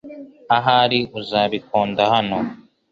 [0.57, 2.37] Ahari uzabikunda hano.